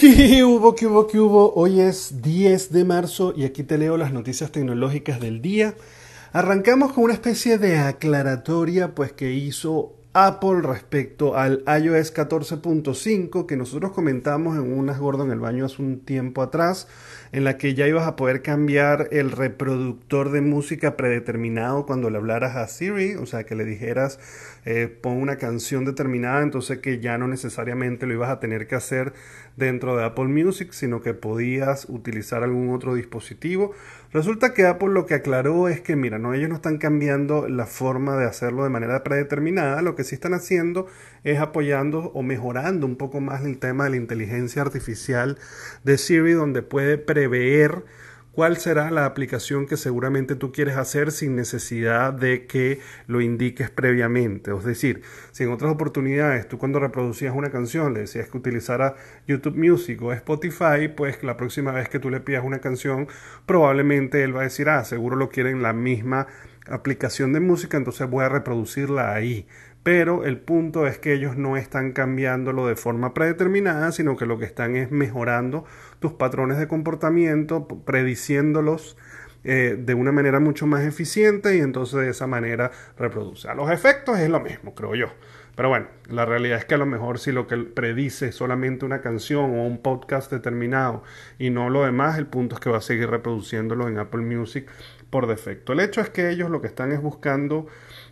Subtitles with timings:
[0.00, 1.52] ¿Qué hubo, qué hubo, qué hubo?
[1.52, 5.74] Hoy es 10 de marzo y aquí te leo las noticias tecnológicas del día.
[6.32, 13.56] Arrancamos con una especie de aclaratoria pues que hizo Apple respecto al iOS 14.5 que
[13.56, 16.88] nosotros comentamos en unas gordo en el baño hace un tiempo atrás,
[17.30, 22.18] en la que ya ibas a poder cambiar el reproductor de música predeterminado cuando le
[22.18, 24.18] hablaras a Siri, o sea que le dijeras
[24.64, 28.74] eh, pon una canción determinada, entonces que ya no necesariamente lo ibas a tener que
[28.74, 29.12] hacer
[29.56, 33.72] dentro de Apple Music, sino que podías utilizar algún otro dispositivo.
[34.12, 37.66] Resulta que Apple lo que aclaró es que, mira, no, ellos no están cambiando la
[37.66, 40.86] forma de hacerlo de manera predeterminada, lo que sí están haciendo
[41.24, 45.38] es apoyando o mejorando un poco más el tema de la inteligencia artificial
[45.84, 47.84] de Siri, donde puede prever
[48.32, 53.70] cuál será la aplicación que seguramente tú quieres hacer sin necesidad de que lo indiques
[53.70, 54.50] previamente.
[54.56, 58.94] Es decir, si en otras oportunidades tú cuando reproducías una canción le decías que utilizara
[59.26, 63.08] YouTube Music o Spotify, pues la próxima vez que tú le pidas una canción,
[63.46, 66.26] probablemente él va a decir, ah, seguro lo quieren la misma
[66.68, 69.46] aplicación de música, entonces voy a reproducirla ahí
[69.82, 74.38] pero el punto es que ellos no están cambiándolo de forma predeterminada, sino que lo
[74.38, 75.64] que están es mejorando
[76.00, 78.96] tus patrones de comportamiento, prediciéndolos
[79.42, 83.48] eh, de una manera mucho más eficiente y entonces de esa manera reproduce.
[83.48, 85.06] A los efectos es lo mismo, creo yo.
[85.56, 88.84] Pero bueno, la realidad es que a lo mejor si lo que predice es solamente
[88.84, 91.02] una canción o un podcast determinado
[91.38, 94.70] y no lo demás, el punto es que va a seguir reproduciéndolo en Apple Music
[95.10, 95.72] por defecto.
[95.72, 97.66] El hecho es que ellos lo que están es buscando,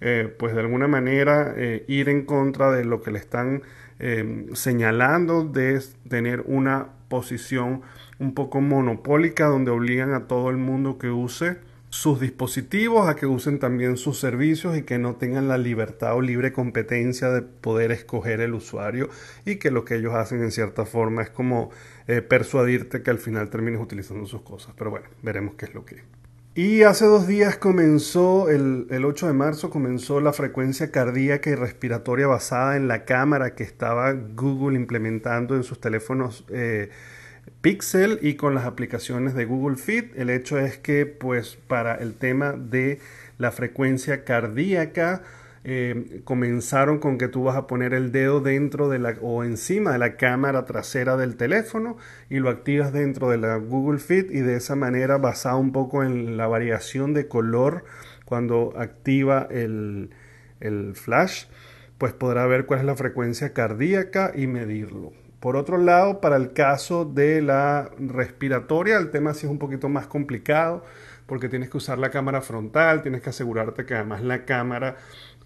[0.00, 3.62] eh, pues de alguna manera, eh, ir en contra de lo que le están
[3.98, 7.82] eh, señalando de tener una posición
[8.18, 13.26] un poco monopólica donde obligan a todo el mundo que use sus dispositivos, a que
[13.26, 17.92] usen también sus servicios y que no tengan la libertad o libre competencia de poder
[17.92, 19.10] escoger el usuario
[19.44, 21.70] y que lo que ellos hacen en cierta forma es como
[22.28, 24.74] persuadirte que al final termines utilizando sus cosas.
[24.76, 26.02] Pero bueno, veremos qué es lo que
[26.54, 32.26] y hace dos días comenzó, el, 8 de marzo comenzó la frecuencia cardíaca y respiratoria
[32.26, 36.90] basada en la cámara que estaba Google implementando en sus teléfonos eh,
[37.62, 40.14] Pixel y con las aplicaciones de Google Fit.
[40.14, 43.00] El hecho es que pues para el tema de
[43.38, 45.22] la frecuencia cardíaca,
[45.64, 49.92] eh, comenzaron con que tú vas a poner el dedo dentro de la o encima
[49.92, 51.96] de la cámara trasera del teléfono
[52.28, 56.02] y lo activas dentro de la Google Fit y de esa manera basado un poco
[56.02, 57.84] en la variación de color
[58.24, 60.10] cuando activa el,
[60.58, 61.44] el flash
[61.98, 65.12] pues podrá ver cuál es la frecuencia cardíaca y medirlo.
[65.38, 69.88] Por otro lado, para el caso de la respiratoria, el tema sí es un poquito
[69.88, 70.84] más complicado
[71.26, 74.96] porque tienes que usar la cámara frontal, tienes que asegurarte que además la cámara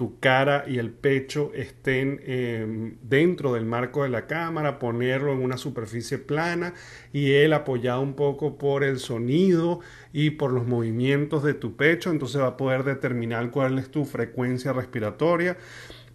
[0.00, 5.42] tu cara y el pecho estén em, dentro del marco de la cámara, ponerlo en
[5.42, 6.72] una superficie plana
[7.12, 9.80] y él apoyado un poco por el sonido
[10.14, 14.06] y por los movimientos de tu pecho, entonces va a poder determinar cuál es tu
[14.06, 15.58] frecuencia respiratoria.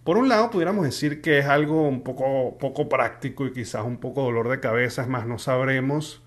[0.02, 3.98] Por un lado, pudiéramos decir que es algo un poco, poco práctico y quizás un
[3.98, 6.25] poco dolor de cabeza, es más, no sabremos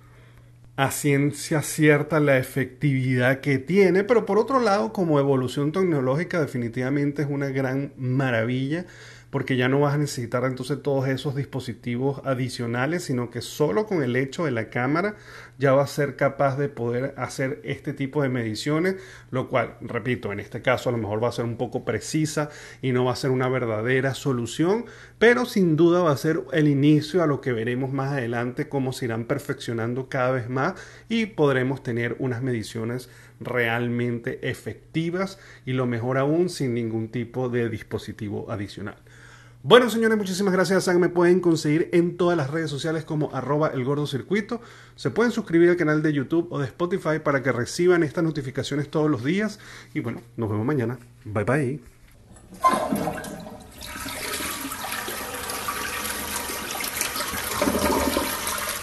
[0.79, 7.23] a ciencia cierta la efectividad que tiene, pero por otro lado, como evolución tecnológica definitivamente
[7.23, 8.85] es una gran maravilla
[9.29, 14.01] porque ya no vas a necesitar entonces todos esos dispositivos adicionales, sino que solo con
[14.03, 15.15] el hecho de la cámara
[15.57, 18.95] ya va a ser capaz de poder hacer este tipo de mediciones,
[19.29, 22.49] lo cual, repito, en este caso a lo mejor va a ser un poco precisa
[22.81, 24.85] y no va a ser una verdadera solución,
[25.17, 28.93] pero sin duda va a ser el inicio a lo que veremos más adelante, cómo
[28.93, 30.73] se irán perfeccionando cada vez más
[31.07, 37.69] y podremos tener unas mediciones realmente efectivas y lo mejor aún sin ningún tipo de
[37.69, 38.97] dispositivo adicional.
[39.61, 40.87] Bueno, señores, muchísimas gracias.
[40.87, 44.61] Me pueden conseguir en todas las redes sociales como arroba el gordo circuito.
[44.95, 48.89] Se pueden suscribir al canal de YouTube o de Spotify para que reciban estas notificaciones
[48.89, 49.59] todos los días.
[49.93, 50.97] Y bueno, nos vemos mañana.
[51.25, 53.08] Bye bye.